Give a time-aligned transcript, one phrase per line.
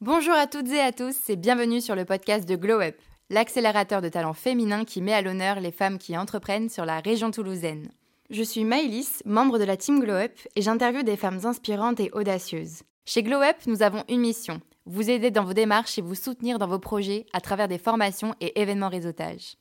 [0.00, 2.96] Bonjour à toutes et à tous et bienvenue sur le podcast de Glow Up,
[3.30, 7.30] l'accélérateur de talents féminins qui met à l'honneur les femmes qui entreprennent sur la région
[7.30, 7.92] toulousaine.
[8.30, 12.10] Je suis Maëlys, membre de la team Glow Up et j'interviewe des femmes inspirantes et
[12.12, 12.82] audacieuses.
[13.04, 16.58] Chez Glow Up, nous avons une mission, vous aider dans vos démarches et vous soutenir
[16.58, 19.56] dans vos projets à travers des formations et événements réseautage.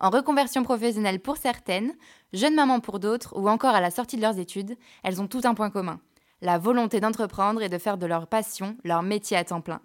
[0.00, 1.94] En reconversion professionnelle pour certaines,
[2.32, 5.42] jeunes mamans pour d'autres ou encore à la sortie de leurs études, elles ont tout
[5.44, 6.00] un point commun
[6.42, 9.80] la volonté d'entreprendre et de faire de leur passion leur métier à temps plein.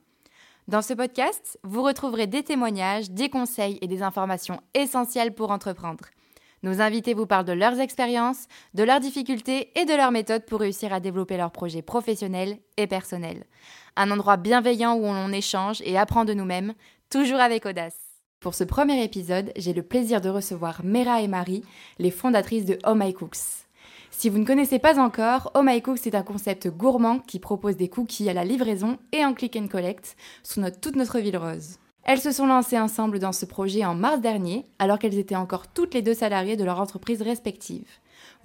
[0.68, 6.06] Dans ce podcast, vous retrouverez des témoignages, des conseils et des informations essentielles pour entreprendre.
[6.64, 10.60] Nos invités vous parlent de leurs expériences, de leurs difficultés et de leurs méthodes pour
[10.60, 13.46] réussir à développer leurs projets professionnels et personnels.
[13.96, 16.74] Un endroit bienveillant où on échange et apprend de nous-mêmes,
[17.10, 17.98] toujours avec audace.
[18.40, 21.64] Pour ce premier épisode, j'ai le plaisir de recevoir Mera et Marie,
[22.00, 23.66] les fondatrices de Oh My Cooks.
[24.12, 27.78] Si vous ne connaissez pas encore, Oh My Cooks est un concept gourmand qui propose
[27.78, 31.78] des cookies à la livraison et en click and collect sous toute notre ville rose.
[32.08, 35.68] Elles se sont lancées ensemble dans ce projet en mars dernier, alors qu'elles étaient encore
[35.68, 37.86] toutes les deux salariées de leur entreprise respective.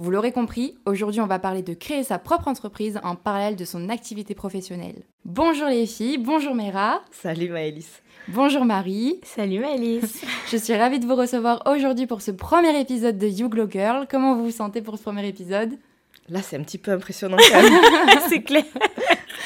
[0.00, 3.64] Vous l'aurez compris, aujourd'hui on va parler de créer sa propre entreprise en parallèle de
[3.64, 5.04] son activité professionnelle.
[5.24, 7.02] Bonjour les filles, bonjour Mera.
[7.12, 8.02] Salut Maëlys.
[8.26, 9.20] Bonjour Marie.
[9.22, 10.24] Salut Maëlys.
[10.50, 14.08] Je suis ravie de vous recevoir aujourd'hui pour ce premier épisode de You Glow Girl.
[14.10, 15.78] Comment vous vous sentez pour ce premier épisode?
[16.28, 18.18] Là, c'est un petit peu impressionnant quand même.
[18.28, 18.64] c'est clair.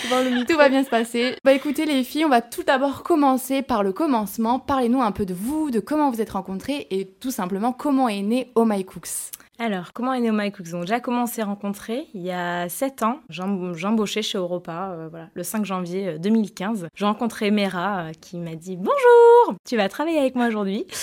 [0.49, 1.37] Tout va bien se passer.
[1.45, 4.59] Bah écoutez les filles, on va tout d'abord commencer par le commencement.
[4.59, 8.23] Parlez-nous un peu de vous, de comment vous êtes rencontrées et tout simplement comment est
[8.23, 9.31] né Oh My Cooks.
[9.59, 13.03] Alors, comment est né My Cooks Donc, j'ai commencé à rencontrer il y a 7
[13.03, 13.21] ans.
[13.31, 16.85] J'embauchais chez Europa, euh, voilà, le 5 janvier 2015.
[16.85, 20.87] Euh, j'ai rencontré Mera euh, qui m'a dit Bonjour, tu vas travailler avec moi aujourd'hui.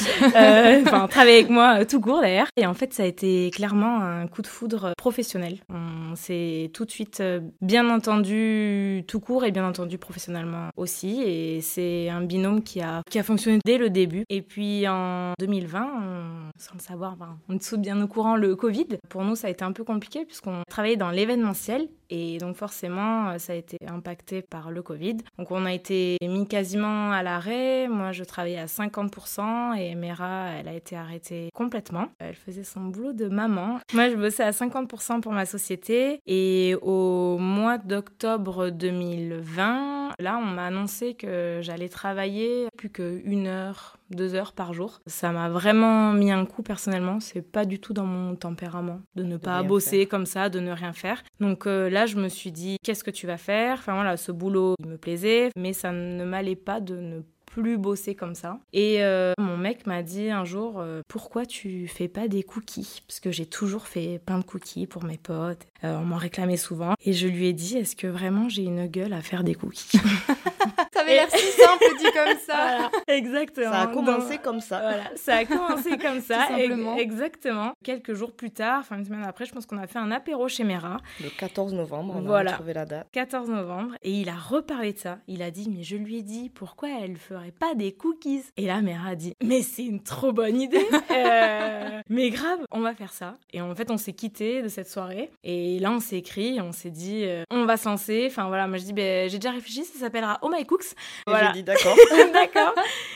[0.85, 2.47] Enfin, travailler avec moi tout court d'ailleurs.
[2.55, 5.57] Et en fait, ça a été clairement un coup de foudre professionnel.
[5.69, 7.23] On s'est tout de suite
[7.61, 11.21] bien entendu tout court et bien entendu professionnellement aussi.
[11.23, 14.25] Et c'est un binôme qui a, qui a fonctionné dès le début.
[14.29, 17.15] Et puis en 2020, sans le savoir,
[17.49, 20.25] on est bien au courant le Covid, pour nous, ça a été un peu compliqué
[20.25, 25.17] puisqu'on travaillait dans l'événementiel et donc forcément, euh, ça a été impacté par le Covid.
[25.37, 27.87] Donc on a été mis quasiment à l'arrêt.
[27.87, 32.07] Moi, je travaillais à 50% et Mera, elle a été arrêtée complètement.
[32.19, 33.79] Elle faisait son boulot de maman.
[33.93, 40.45] Moi, je bossais à 50% pour ma société et au mois d'octobre 2020, là, on
[40.45, 45.01] m'a annoncé que j'allais travailler plus qu'une heure deux heures par jour.
[45.07, 47.19] Ça m'a vraiment mis un coup personnellement.
[47.19, 50.71] C'est pas du tout dans mon tempérament de ne pas bosser comme ça, de ne
[50.71, 51.23] rien faire.
[51.39, 53.77] Donc euh, là, je me suis dit, qu'est-ce que tu vas faire?
[53.79, 57.21] Enfin voilà, ce boulot, me plaisait, mais ça ne m'allait pas de ne
[57.53, 58.59] plus bosser comme ça.
[58.73, 63.03] Et euh, mon mec m'a dit un jour euh, pourquoi tu fais pas des cookies?
[63.07, 65.67] Parce que j'ai toujours fait plein de cookies pour mes potes.
[65.83, 66.95] on m'en réclamait souvent.
[67.05, 69.99] Et je lui ai dit est-ce que vraiment j'ai une gueule à faire des cookies?
[70.93, 72.91] Ça avait l'air si simple dit comme ça.
[73.07, 73.71] Exactement.
[73.71, 74.79] Ça a commencé comme ça.
[74.79, 76.47] Voilà, ça a commencé comme ça.
[76.47, 76.97] simplement.
[76.97, 77.73] Exactement.
[77.83, 80.47] Quelques jours plus tard, enfin une semaine après, je pense qu'on a fait un apéro
[80.47, 80.97] chez Mera.
[81.21, 82.51] Le 14 novembre, on voilà.
[82.51, 83.07] a trouvé la date.
[83.11, 83.95] 14 novembre.
[84.03, 85.17] Et il a reparlé de ça.
[85.27, 88.65] Il a dit, mais je lui ai dit, pourquoi elle ferait pas des cookies Et
[88.65, 90.87] là, Mera a dit, mais c'est une trop bonne idée.
[91.13, 93.35] Euh, mais grave, on va faire ça.
[93.51, 95.29] Et en fait, on s'est quitté de cette soirée.
[95.43, 98.25] Et là, on s'est écrit, on s'est dit, euh, on va se lancer.
[98.27, 100.95] Enfin voilà, moi je dis, ben, j'ai déjà réfléchi, ça s'appellera Oh My Cooks.
[101.27, 101.47] Voilà.
[101.47, 101.95] J'ai dit d'accord.
[102.33, 102.73] d'accord.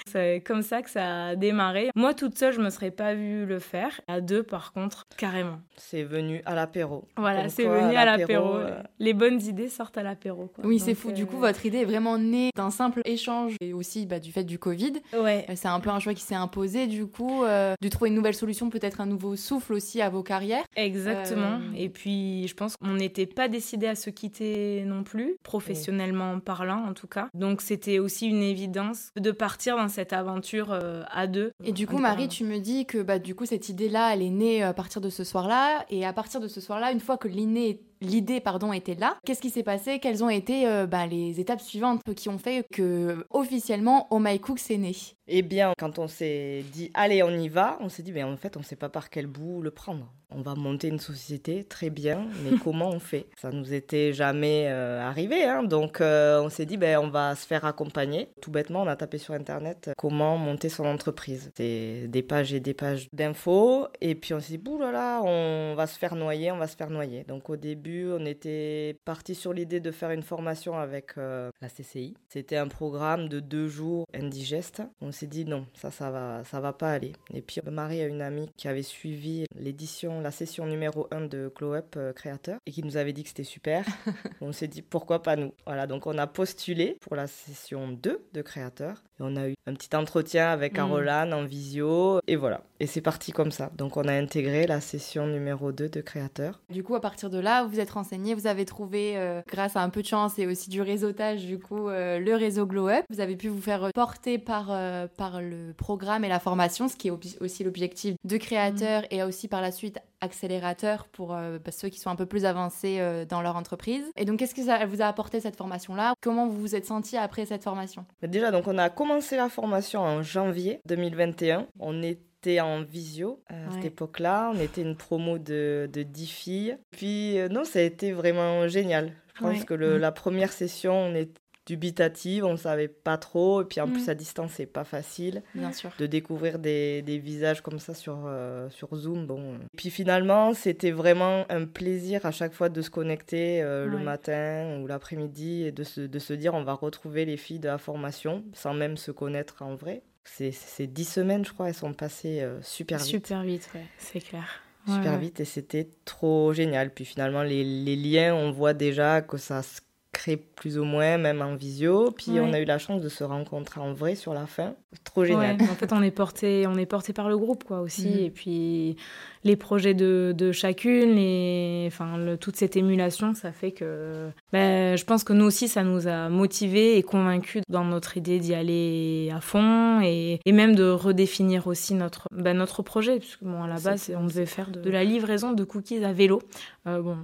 [0.08, 1.90] C'est comme ça que ça a démarré.
[1.96, 4.00] Moi, toute seule, je me serais pas vue le faire.
[4.08, 5.60] À deux, par contre, carrément.
[5.76, 7.06] C'est venu à l'apéro.
[7.18, 8.56] Voilà, c'est venu à l'apéro.
[8.56, 10.52] Euh, Les bonnes idées sortent à l'apéro.
[10.64, 11.12] Oui, c'est fou.
[11.12, 14.44] Du coup, votre idée est vraiment née d'un simple échange et aussi bah, du fait
[14.44, 14.94] du Covid.
[15.14, 15.46] Ouais.
[15.56, 18.36] C'est un peu un choix qui s'est imposé, du coup, euh, de trouver une nouvelle
[18.36, 20.64] solution, peut-être un nouveau souffle aussi à vos carrières.
[20.76, 21.60] Exactement.
[21.76, 26.86] Et puis, je pense qu'on n'était pas décidé à se quitter non plus, professionnellement parlant
[26.88, 27.30] en tout cas.
[27.34, 31.52] Donc, c'était aussi une évidence de partir dans cette aventure euh, à deux.
[31.64, 34.30] Et du coup, Marie, tu me dis que bah, du coup, cette idée-là, elle est
[34.30, 35.86] née à partir de ce soir-là.
[35.90, 39.18] Et à partir de ce soir-là, une fois que l'idée l'idée pardon était là.
[39.26, 40.00] Qu'est-ce qui s'est passé?
[40.00, 44.40] Quelles ont été euh, bah, les étapes suivantes qui ont fait que officiellement Oh My
[44.40, 44.92] Cook s'est né?
[45.28, 48.38] Eh bien, quand on s'est dit allez on y va, on s'est dit mais en
[48.38, 50.14] fait on ne sait pas par quel bout le prendre.
[50.30, 53.28] On va monter une société très bien, mais comment on fait?
[53.38, 55.64] Ça nous était jamais euh, arrivé, hein.
[55.64, 58.30] donc euh, on s'est dit ben on va se faire accompagner.
[58.42, 61.52] Tout bêtement, on a tapé sur internet comment monter son entreprise.
[61.56, 65.76] C'est des pages et des pages d'infos, et puis on s'est dit là là, on
[65.76, 67.24] va se faire noyer, on va se faire noyer.
[67.24, 71.50] Donc au début début, on était parti sur l'idée de faire une formation avec euh,
[71.62, 72.16] la CCI.
[72.30, 74.82] C'était un programme de deux jours indigeste.
[75.02, 77.14] On s'est dit non, ça, ça va, ça va pas aller.
[77.34, 81.52] Et puis Marie a une amie qui avait suivi l'édition, la session numéro 1 de
[81.56, 83.86] Glow Up euh, Créateur et qui nous avait dit que c'était super.
[84.42, 85.54] on s'est dit pourquoi pas nous?
[85.66, 89.04] Voilà, donc on a postulé pour la session 2 de Créateur.
[89.20, 90.76] Et on a eu un petit entretien avec mm.
[90.76, 92.62] Caroline en visio et voilà.
[92.80, 93.72] Et c'est parti comme ça.
[93.76, 96.60] Donc on a intégré la session numéro 2 de Créateur.
[96.70, 99.76] Du coup, à partir de là, vous vous êtes renseigné, vous avez trouvé, euh, grâce
[99.76, 102.90] à un peu de chance et aussi du réseautage, du coup, euh, le réseau Glow
[102.90, 103.06] Up.
[103.12, 106.96] Vous avez pu vous faire porter par, euh, par le programme et la formation, ce
[106.96, 109.08] qui est aussi l'objectif de Créateur mm.
[109.12, 113.00] et aussi par la suite accélérateur pour bah, ceux qui sont un peu plus avancés
[113.30, 114.04] dans leur entreprise.
[114.16, 116.16] Et donc, qu'est-ce que ça vous a apporté cette formation-là?
[116.22, 118.04] Comment vous vous êtes senti après cette formation?
[118.24, 121.68] Déjà, donc on a commencé la formation en janvier 2021.
[121.80, 122.18] On est
[122.60, 124.52] en visio à cette époque-là.
[124.54, 126.78] On était une promo de, de 10 filles.
[126.92, 129.14] Puis, euh, non, ça a été vraiment génial.
[129.36, 130.02] Je pense que le, mm.
[130.02, 131.32] la première session, on est
[131.66, 133.62] dubitative, on ne savait pas trop.
[133.62, 134.10] Et puis, en plus, mm.
[134.10, 135.44] à distance, c'est pas facile.
[135.54, 135.92] Bien sûr.
[136.00, 139.28] De découvrir des, des visages comme ça sur, euh, sur Zoom.
[139.28, 139.60] Bon.
[139.76, 144.80] Puis, finalement, c'était vraiment un plaisir à chaque fois de se connecter euh, le matin
[144.80, 147.78] ou l'après-midi et de se, de se dire on va retrouver les filles de la
[147.78, 150.04] formation sans même se connaître en vrai.
[150.28, 153.08] Ces dix semaines, je crois, elles sont passées euh, super vite.
[153.08, 154.62] Super vite, ouais, c'est clair.
[154.86, 156.92] Super vite et c'était trop génial.
[156.94, 159.82] Puis finalement, les, les, liens, on voit déjà que ça se
[160.18, 162.12] crée plus ou moins, même en visio.
[162.12, 164.74] Puis on a eu la chance de se rencontrer en vrai sur la fin.
[165.04, 165.58] Trop génial.
[165.62, 168.10] en fait, on est porté, on est porté par le groupe, quoi, aussi.
[168.10, 168.20] Mhm.
[168.20, 168.98] Et puis
[169.44, 174.98] les projets de, de chacune, les, enfin, le, toute cette émulation, ça fait que ben,
[174.98, 178.54] je pense que nous aussi, ça nous a motivés et convaincus dans notre idée d'y
[178.54, 183.20] aller à fond et, et, même de redéfinir aussi notre, ben, notre projet.
[183.20, 186.42] Puisque bon, à la base, on devait faire de, la livraison de cookies à vélo.
[186.88, 187.18] Euh, bon.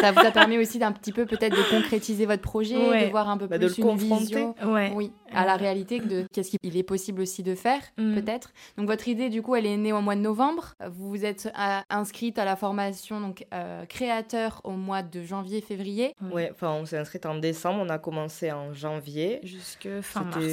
[0.00, 3.28] ça vous a permis aussi d'un petit peu peut-être de concrétiser votre projet, de voir
[3.28, 4.54] un peu bah, plus de une vision
[4.94, 8.14] oui, à la réalité de qu'est-ce qu'il est possible aussi de faire, mm.
[8.14, 8.52] peut-être.
[8.76, 10.74] Donc votre idée, du coup, elle est née au mois de novembre.
[10.92, 16.14] Vous vous êtes euh, inscrite à la formation donc euh, créateur au mois de janvier-février.
[16.32, 19.40] Ouais, enfin on s'est inscrite en décembre, on a commencé en janvier.
[19.42, 20.44] Jusqu'à fin mars.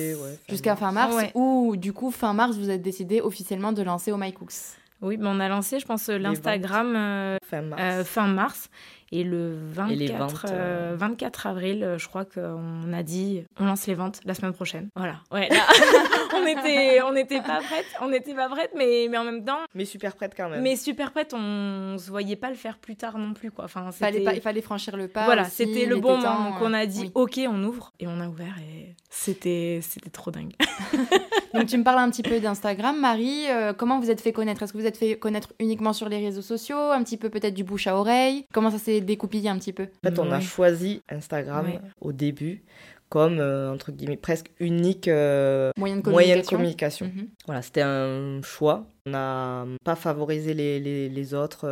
[0.50, 4.18] Jusqu'à fin mars, ou du coup fin mars vous êtes décidé officiellement de lancer au
[4.18, 4.78] My Cooks.
[5.02, 7.38] Oui, mais on a lancé, je pense, l'Instagram euh,
[8.04, 8.70] fin mars.
[9.12, 10.48] Et le 24,
[10.96, 14.54] 24 euh, euh, avril, je crois qu'on a dit on lance les ventes la semaine
[14.54, 14.90] prochaine.
[14.96, 15.16] Voilà.
[15.32, 15.50] Ouais,
[16.42, 19.60] on était on n'était pas prête, on n'était pas prête mais mais en même temps
[19.74, 20.62] mais super prête quand même.
[20.62, 23.66] Mais super prête, on se voyait pas le faire plus tard non plus quoi.
[23.66, 25.26] Enfin, fallait il fallait franchir le pas.
[25.26, 26.52] Voilà, c'était le bon moment.
[26.52, 30.32] Donc on a dit OK, on ouvre et on a ouvert et c'était c'était trop
[30.32, 30.54] dingue.
[31.54, 33.46] Donc tu me parles un petit peu d'Instagram, Marie.
[33.50, 34.64] Euh, comment vous êtes fait connaître?
[34.64, 37.54] Est-ce que vous êtes fait connaître uniquement sur les réseaux sociaux, un petit peu peut-être
[37.54, 38.46] du bouche à oreille?
[38.54, 39.84] Comment ça s'est découpillé un petit peu?
[39.84, 41.68] En fait, on a choisi Instagram
[42.00, 42.64] au début
[43.12, 47.08] comme, euh, entre guillemets, presque unique euh, moyen de communication.
[47.08, 47.28] Mhm.
[47.46, 48.86] Voilà, c'était un choix.
[49.06, 51.68] On n'a pas favorisé les, les, autres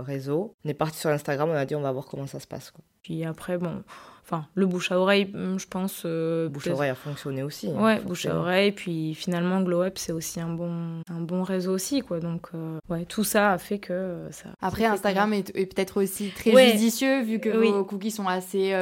[0.00, 0.56] réseaux.
[0.64, 2.72] On est parti sur Instagram, on a dit on va voir comment ça se passe.
[2.72, 2.82] Quoi.
[3.02, 3.84] Puis après, bon,
[4.24, 6.04] Enfin, le bouche à oreille, hum, je pense.
[6.04, 7.68] Euh, bouche à oreille a fonctionné aussi.
[7.68, 8.70] Hein, ouais, bouche à oreille.
[8.70, 12.20] Puis finalement, Glow Up, c'est aussi un bon, un bon réseau aussi, quoi.
[12.20, 14.50] Donc, euh, ouais, tout ça a fait que ça.
[14.60, 18.72] Après, Instagram est, peut-être aussi très judicieux, vu que vos cookies sont assez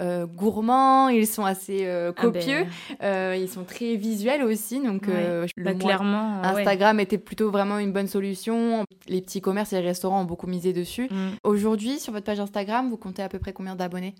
[0.00, 2.64] euh, gourmands, ils sont assez ah copieux,
[3.00, 3.34] ben.
[3.34, 4.80] ils sont très visuels aussi.
[4.80, 5.08] Donc,
[5.56, 8.84] bah, clairement, Instagram était plutôt vraiment une bonne solution.
[9.08, 11.08] Les petits commerces et les restaurants ont beaucoup misé dessus.
[11.10, 11.30] Mm.
[11.42, 14.14] Aujourd'hui, sur votre page Instagram, vous comptez à peu près combien d'abonnés?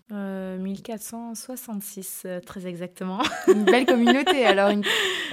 [0.64, 3.20] 1466, euh, très exactement.
[3.48, 4.70] Une belle communauté alors.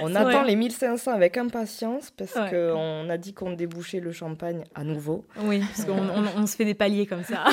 [0.00, 4.84] On attend les 1500 avec impatience parce qu'on a dit qu'on débouchait le champagne à
[4.84, 5.24] nouveau.
[5.40, 5.98] Oui, parce qu'on
[6.36, 7.44] on, se fait des paliers comme ça.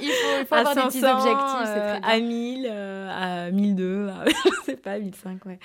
[0.00, 0.10] il
[0.46, 1.68] faut, avoir des petits objectifs.
[1.68, 5.58] Euh, à 1000, euh, à 1002, à, je sais pas, 1005, ouais.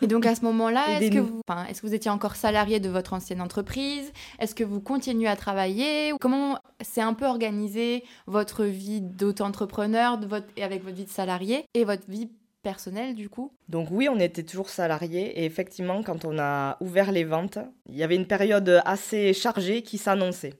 [0.00, 2.88] Et donc à ce moment-là, est-ce que, vous, est que vous étiez encore salarié de
[2.88, 4.12] votre ancienne entreprise?
[4.38, 6.12] Est-ce que vous continuez à travailler?
[6.20, 10.18] Comment c'est un peu organisé votre vie d'auto-entrepreneur
[10.56, 12.30] et avec votre vie de salarié et votre vie
[12.62, 13.52] personnelle du coup?
[13.68, 17.96] Donc oui, on était toujours salarié et effectivement quand on a ouvert les ventes, il
[17.96, 20.54] y avait une période assez chargée qui s'annonçait.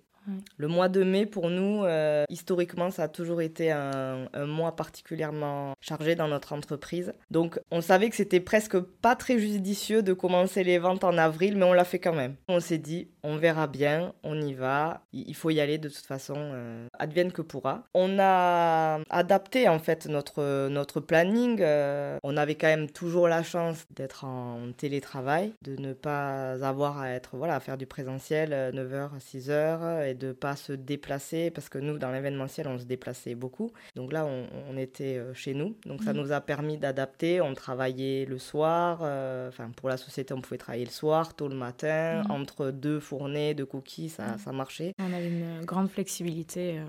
[0.56, 5.74] Le mois de mai, pour nous, euh, historiquement, ça a toujours été un, mois particulièrement
[5.80, 7.12] chargé dans notre entreprise.
[7.30, 11.56] Donc, on savait que c'était presque pas très judicieux de commencer les ventes en avril,
[11.56, 12.34] mais on l'a fait quand même.
[12.48, 16.06] On s'est dit, on verra bien, on y va, il faut y aller de toute
[16.06, 17.84] façon, euh, advienne que pourra.
[17.94, 21.58] On a adapté en fait notre, notre planning.
[21.60, 26.98] Euh, on avait quand même toujours la chance d'être en télétravail, de ne pas avoir
[26.98, 31.68] à être, voilà, à faire du présentiel 9h, 6h et de pas se déplacer parce
[31.68, 33.70] que nous, dans l'événementiel, on se déplaçait beaucoup.
[33.94, 35.76] Donc là, on, était euh, chez nous.
[35.86, 36.20] Donc ça mhm.
[36.20, 37.40] nous a permis d'adapter.
[37.40, 39.00] On travaillait le soir.
[39.02, 42.30] Euh, enfin, pour la société, on pouvait travailler le soir, tôt le matin, mhm.
[42.30, 44.92] entre deux fournées de cookies, ça, ça marchait.
[44.98, 46.80] On avait une grande flexibilité.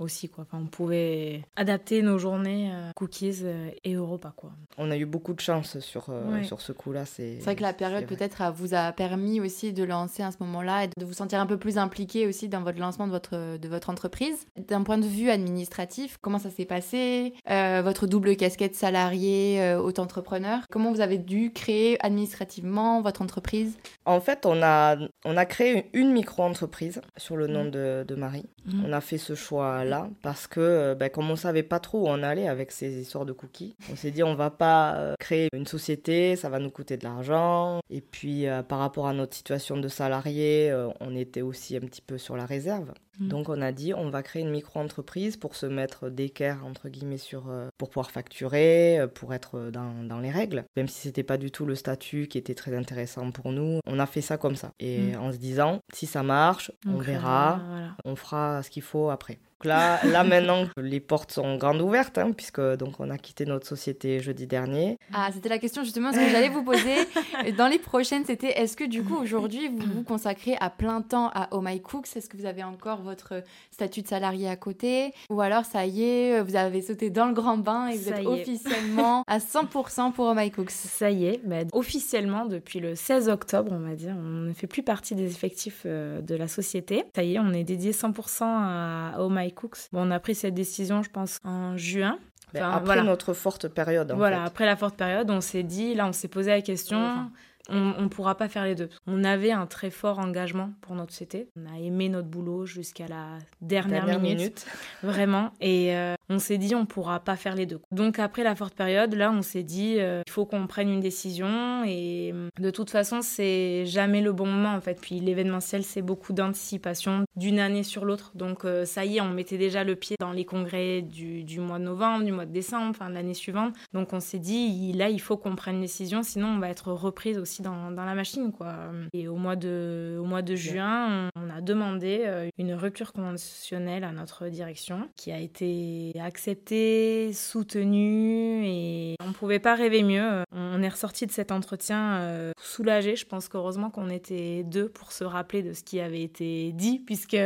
[0.00, 0.30] Aussi.
[0.30, 0.46] Quoi.
[0.52, 4.32] on pouvait adapter nos journées euh, cookies euh, et Europa.
[4.34, 4.50] Quoi.
[4.78, 7.04] On a eu beaucoup de chance sur, euh, sur ce coup-là.
[7.04, 10.84] C'est vrai que la période peut-être vous a permis aussi de lancer à ce moment-là
[10.84, 13.68] et de vous sentir un peu plus impliqué aussi dans votre lancement de votre, de
[13.68, 14.46] votre entreprise.
[14.56, 20.60] D'un point de vue administratif, comment ça s'est passé Votre double casquette salarié, auto-entrepreneur?
[20.70, 23.76] Comment vous avez dû créer administrativement votre entreprise?
[24.06, 27.70] En fait, on a, on a créé une micro-entreprise sur le nom mmh.
[27.70, 28.48] de, de Marie.
[28.66, 28.84] Mmh.
[28.86, 29.84] On a fait ce choix
[30.22, 33.26] parce que euh, ben, comme on savait pas trop où on allait avec ces histoires
[33.26, 36.70] de cookies, on s'est dit on va pas euh, créer une société, ça va nous
[36.70, 37.80] coûter de l'argent.
[37.90, 42.02] Et puis euh, par rapport à notre situation de salarié, on était aussi un petit
[42.02, 42.92] peu sur la réserve.
[43.18, 43.28] Mm.
[43.28, 47.18] Donc on a dit on va créer une micro-entreprise pour se mettre d'équerre entre guillemets
[47.18, 50.64] sur pour pouvoir facturer, pour être dans, dans, les règles.
[50.76, 53.98] Même si c'était pas du tout le statut qui était très intéressant pour nous, on
[53.98, 55.20] a fait ça comme ça et mm.
[55.20, 57.60] en se disant si ça marche, on, verra,
[58.04, 62.32] on fera ce qu'il faut après là, là maintenant, les portes sont grandes ouvertes, hein,
[62.36, 64.98] puisque donc on a quitté notre société jeudi dernier.
[65.12, 66.94] Ah, c'était la question justement ce que j'allais vous poser.
[67.58, 71.30] Dans les prochaines, c'était est-ce que du coup aujourd'hui vous vous consacrez à plein temps
[71.34, 72.16] à Oh My Cooks?
[72.16, 75.12] Est-ce que vous avez encore votre statut de salarié à côté?
[75.30, 78.26] Ou alors ça y est, vous avez sauté dans le grand bain et vous êtes
[78.26, 80.70] officiellement à 100% pour Oh My Cooks?
[80.70, 84.66] Ça y est, bah, officiellement depuis le 16 octobre, on va dire, on ne fait
[84.66, 87.04] plus partie des effectifs euh, de la société.
[87.14, 89.88] Ça y est, on est dédié 100% à Oh My Cooks.
[89.92, 92.18] Bon, on a pris cette décision, je pense, en juin.
[92.54, 94.12] Après notre forte période.
[94.16, 97.30] voilà, après la forte période, on s'est dit, là, on s'est posé la question
[97.70, 98.88] on ne pourra pas faire les deux.
[99.06, 101.48] On avait un très fort engagement pour notre société.
[101.56, 104.66] On a aimé notre boulot jusqu'à la dernière, minute,
[105.02, 105.52] Vraiment.
[105.60, 107.80] Et euh, on s'est dit, on ne pourra pas faire les deux.
[107.90, 111.00] Donc après la forte période, là, on s'est dit, euh, il faut qu'on prenne une
[111.00, 111.84] décision.
[111.84, 115.00] Et de toute façon, c'est jamais le bon moment, en fait.
[115.00, 118.32] Puis l'événementiel, c'est beaucoup d'anticipation d'une année sur l'autre.
[118.34, 121.60] Donc euh, ça y est, on mettait déjà le pied dans les congrès du, du
[121.60, 123.74] mois de novembre, du mois de décembre, enfin l'année suivante.
[123.92, 126.92] Donc on s'est dit, là, il faut qu'on prenne une décision, sinon on va être
[126.92, 128.52] reprise aussi dans, dans, la machine.
[128.52, 128.74] quoi.
[129.12, 134.04] Et au mois de, au mois de juin, on, a demandé euh, une rupture conventionnelle
[134.04, 140.44] à notre direction qui a été acceptée, soutenue et on ne pouvait pas rêver mieux.
[140.52, 143.16] On est ressorti de cet entretien euh, soulagé.
[143.16, 146.98] Je pense qu'heureusement qu'on était deux pour se rappeler de ce qui avait été dit
[146.98, 147.36] puisque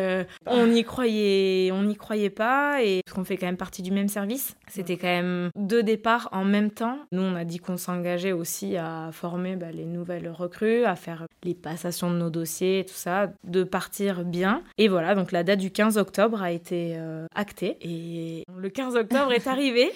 [0.47, 4.09] on n'y croyait, on n'y croyait pas et qu'on fait quand même partie du même
[4.09, 4.57] service.
[4.69, 6.99] C'était quand même deux départs en même temps.
[7.13, 10.97] Nous, on a dit qu'on s'engageait aussi à former bah, les nouveaux nouvelles recrues, à
[10.97, 14.63] faire les passations de nos dossiers et tout ça, de partir bien.
[14.77, 18.97] Et voilà, donc la date du 15 octobre a été euh, actée et le 15
[18.97, 19.91] octobre est arrivé.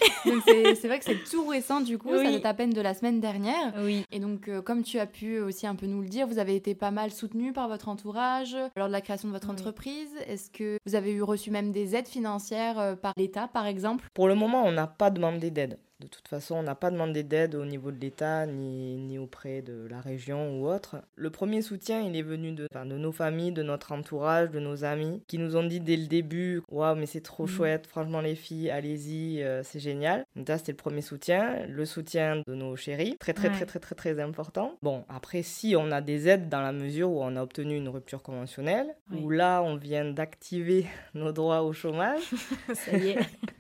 [0.47, 3.21] c'est vrai que c'est tout récent du coup, ça date à peine de la semaine
[3.21, 3.75] dernière.
[3.83, 4.05] Oui.
[4.11, 6.57] Et donc, euh, comme tu as pu aussi un peu nous le dire, vous avez
[6.57, 10.09] été pas mal soutenu par votre entourage lors de la création de votre entreprise.
[10.27, 14.07] Est-ce que vous avez eu reçu même des aides financières euh, par l'État, par exemple?
[14.15, 15.79] Pour le moment, on n'a pas demandé d'aide.
[16.01, 19.63] De toute façon, on n'a pas demandé d'aide au niveau de l'État ni, ni, auprès
[19.63, 21.03] de la région ou autre.
[21.17, 24.85] Le premier soutien, il est venu de, de nos familles, de notre entourage, de nos
[24.85, 27.49] amis, qui nous ont dit dès le début Waouh, mais c'est trop mm.
[27.49, 30.25] chouette, franchement, les filles, allez-y, euh, c'est génial.
[30.37, 31.67] Donc, ça, c'était le premier soutien.
[31.67, 34.77] Le soutien de nos chéris, très, très, très, très, très, très important.
[34.83, 37.89] Bon, après, si on a des aides dans la mesure où on a obtenu une
[37.89, 42.23] rupture conventionnelle, où là, on vient d'activer nos droits au chômage.
[42.75, 43.19] ça y est.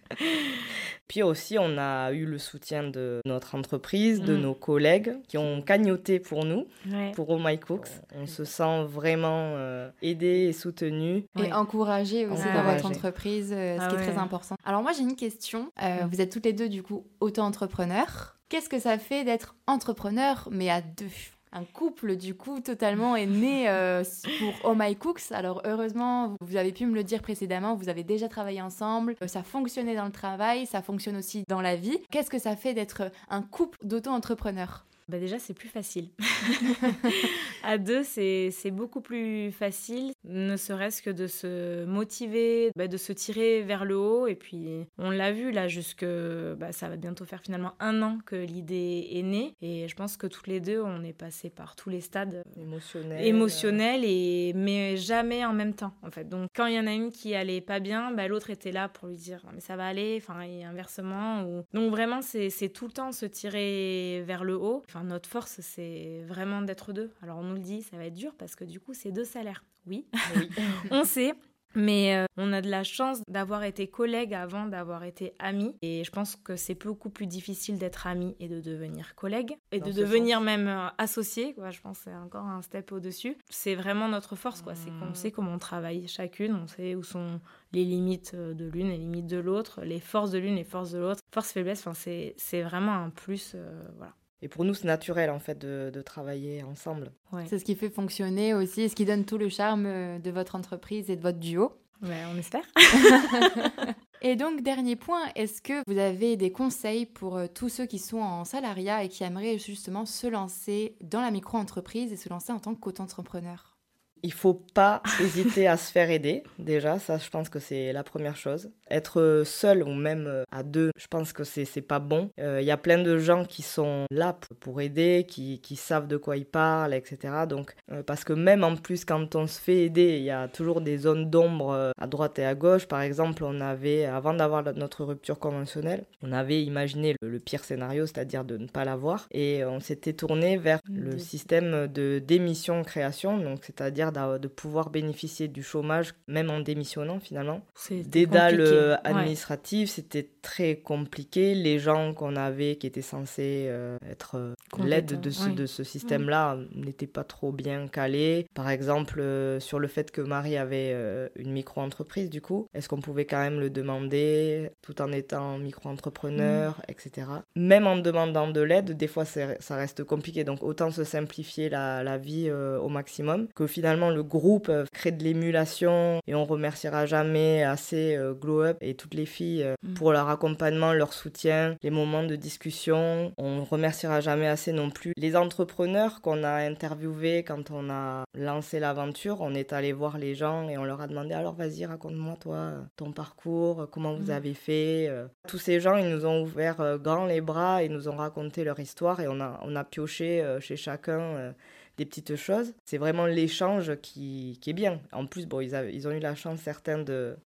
[1.08, 4.40] Puis aussi, on a eu le soutien de notre entreprise, de mm.
[4.40, 6.66] nos collègues qui ont cagnoté pour nous,
[7.14, 7.88] pour Oh My Cooks.
[8.14, 11.24] On se sent vraiment euh, aidé et soutenu.
[11.42, 14.56] Et encouragé aussi dans votre entreprise, euh, ce qui est ah très important.
[14.64, 15.72] Alors moi, j'ai une question.
[15.82, 16.08] Euh, mm.
[16.10, 18.36] Vous êtes toutes les deux, du coup, auto-entrepreneurs.
[18.50, 21.06] Qu'est-ce que ça fait d'être entrepreneur, mais à deux?
[21.52, 24.02] Un couple du coup totalement est né euh,
[24.38, 25.32] pour Oh My Cooks.
[25.32, 29.26] Alors heureusement, vous avez pu me le dire précédemment, vous avez déjà travaillé ensemble, euh,
[29.26, 31.98] ça fonctionnait dans le travail, ça fonctionne aussi dans la vie.
[32.10, 34.84] Qu'est-ce que ça fait d'être un couple d'auto-entrepreneurs?
[35.08, 36.08] Bah déjà, c'est plus facile.
[37.62, 43.12] à deux, c'est beaucoup plus facile, ne serait-ce que de se motiver, bah, de se
[43.12, 44.26] tirer vers le haut.
[44.26, 46.04] Et puis, on l'a vu là, jusque.
[46.04, 49.54] Bah, ça va bientôt faire finalement un an que l'idée est née.
[49.62, 53.26] Et je pense que toutes les deux, on est passé par tous les stades émotionnels.
[53.26, 56.28] émotionnels et, mais jamais en même temps, en fait.
[56.28, 58.88] Donc, quand il y en a une qui allait pas bien, bah, l'autre était là
[58.88, 61.44] pour lui dire mais ça va aller, enfin, et inversement.
[61.44, 61.62] Ou...
[61.72, 66.62] Donc, vraiment, c'est tout le temps se tirer vers le haut notre force, c'est vraiment
[66.62, 67.12] d'être deux.
[67.22, 69.24] Alors, on nous le dit, ça va être dur parce que du coup, c'est deux
[69.24, 69.64] salaires.
[69.86, 70.48] Oui, oui.
[70.90, 71.34] on sait.
[71.74, 75.76] Mais euh, on a de la chance d'avoir été collègues avant d'avoir été amis.
[75.82, 79.56] Et je pense que c'est beaucoup plus difficile d'être amis et de devenir collègue.
[79.72, 81.54] Et de devenir même euh, associé.
[81.54, 81.70] Quoi.
[81.70, 83.36] Je pense que c'est encore un step au-dessus.
[83.50, 84.62] C'est vraiment notre force.
[84.62, 84.74] quoi.
[84.74, 85.14] C'est qu'on mmh.
[85.14, 86.54] sait comment on travaille chacune.
[86.54, 87.40] On sait où sont
[87.72, 90.92] les limites euh, de l'une, les limites de l'autre, les forces de l'une, les forces
[90.92, 91.20] de l'autre.
[91.32, 93.54] Force-faiblesse, enfin, c'est vraiment un plus.
[93.96, 94.14] voilà.
[94.40, 97.12] Et pour nous, c'est naturel en fait de, travailler ensemble.
[97.46, 100.30] C'est ce qui fait fonctionner aussi et ce qui donne tout le charme euh, de
[100.30, 101.72] votre entreprise et de votre duo.
[102.02, 102.62] Ouais, on espère.
[104.22, 107.98] et donc, dernier point, est-ce que vous avez des conseils pour euh, tous ceux qui
[107.98, 112.52] sont en salariat et qui aimeraient justement se lancer dans la micro-entreprise et se lancer
[112.52, 113.77] en tant qu'auto-entrepreneur?
[114.22, 116.42] Il faut pas hésiter à se faire aider.
[116.58, 118.70] Déjà, ça, je pense que c'est la première chose.
[118.90, 122.30] Être seul ou même euh, à deux, je pense que c'est pas bon.
[122.38, 126.06] Il euh, y a plein de gens qui sont là pour aider, qui, qui savent
[126.06, 127.44] de quoi ils parlent, etc.
[127.48, 130.48] Donc, euh, parce que même en plus, quand on se fait aider, il y a
[130.48, 132.86] toujours des zones d'ombre à droite et à gauche.
[132.86, 138.06] Par exemple, on avait, avant d'avoir notre rupture conventionnelle, on avait imaginé le, pire scénario,
[138.06, 143.60] c'est-à-dire de ne pas l'avoir, et on s'était tourné vers le système de démission-création, donc
[143.64, 147.62] c'est-à-dire de pouvoir bénéficier du chômage, même en démissionnant finalement.
[147.90, 151.54] Des dalles euh, administratives, c'était très compliqué.
[151.54, 155.84] Les gens qu'on avait qui étaient censés euh, être euh, l'aide de ce, de ce
[155.84, 158.46] système-là n'étaient pas trop bien calés.
[158.54, 159.22] Par exemple,
[159.60, 160.94] sur le fait que Marie avait
[161.36, 166.78] une micro-entreprise, du coup, est-ce qu'on pouvait quand même le demander tout en étant micro-entrepreneur,
[166.78, 166.90] mm.
[166.90, 167.26] etc.
[167.56, 170.44] Même en demandant de l'aide, des fois ça reste compliqué.
[170.44, 175.10] Donc autant se simplifier la, la vie au maximum que finalement le groupe euh, crée
[175.12, 179.74] de l'émulation et on remerciera jamais assez euh, Glow Up et toutes les filles euh,
[179.82, 179.94] mm.
[179.94, 183.32] pour leur accompagnement, leur soutien, les moments de discussion.
[183.36, 188.78] On remerciera jamais assez non plus les entrepreneurs qu'on a interviewés quand on a lancé
[188.78, 189.40] l'aventure.
[189.40, 192.72] On est allé voir les gens et on leur a demandé alors vas-y raconte-moi toi
[192.96, 194.36] ton parcours, comment vous mm.
[194.36, 195.10] avez fait.
[195.46, 198.78] Tous ces gens ils nous ont ouvert grand les bras et nous ont raconté leur
[198.78, 201.52] histoire et on a, on a pioché chez chacun
[201.98, 202.72] des petites choses.
[202.84, 205.00] C'est vraiment l'échange qui, qui, est bien.
[205.12, 207.04] En plus, bon, ils, ils ont eu la chance, certains,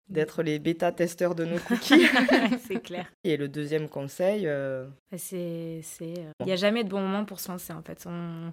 [0.09, 2.07] d'être les bêta-testeurs de nos cookies.
[2.67, 3.11] c'est clair.
[3.25, 4.47] Et le deuxième conseil...
[4.47, 5.81] Euh, bah, c'est...
[6.03, 8.05] Euh, il n'y a jamais de bon moment pour se lancer, en fait.
[8.07, 8.53] On,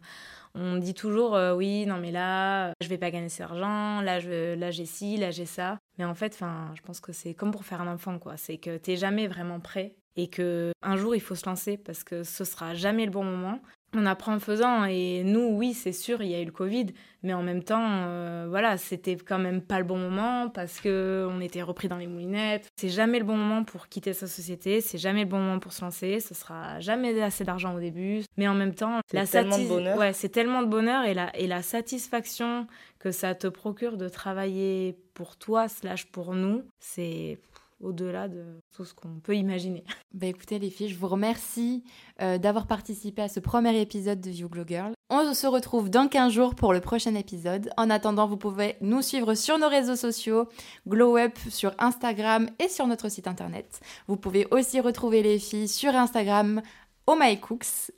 [0.55, 4.19] on dit toujours, euh, oui, non, mais là, je vais pas gagner cet argent, là,
[4.19, 5.79] je, là j'ai ci, là, j'ai ça.
[5.97, 6.37] Mais en fait,
[6.75, 8.37] je pense que c'est comme pour faire un enfant, quoi.
[8.37, 11.77] C'est que tu n'es jamais vraiment prêt et que un jour il faut se lancer
[11.77, 13.61] parce que ce sera jamais le bon moment
[13.95, 14.85] on apprend en faisant.
[14.85, 16.87] Et nous oui c'est sûr il y a eu le Covid
[17.23, 21.27] mais en même temps euh, voilà c'était quand même pas le bon moment parce que
[21.29, 22.69] on était repris dans les moulinettes.
[22.75, 25.73] C'est jamais le bon moment pour quitter sa société c'est jamais le bon moment pour
[25.73, 28.23] se lancer ce sera jamais assez d'argent au début.
[28.37, 29.97] Mais en même temps la tellement de bonheur.
[29.97, 32.67] ouais c'est tellement de bonheur et la et la satisfaction
[32.99, 37.39] que ça te procure de travailler pour toi slash pour nous c'est
[37.81, 39.83] au-delà de tout ce qu'on peut imaginer.
[40.13, 41.83] Bah écoutez les filles, je vous remercie
[42.21, 44.93] euh, d'avoir participé à ce premier épisode de View Glow Girl.
[45.09, 47.69] On se retrouve dans 15 jours pour le prochain épisode.
[47.77, 50.49] En attendant, vous pouvez nous suivre sur nos réseaux sociaux,
[50.87, 53.79] Glow Up sur Instagram et sur notre site internet.
[54.07, 56.61] Vous pouvez aussi retrouver les filles sur Instagram
[57.05, 57.39] Oh My.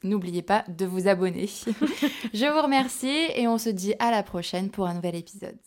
[0.03, 1.47] N'oubliez pas de vous abonner.
[2.33, 5.57] je vous remercie et on se dit à la prochaine pour un nouvel épisode.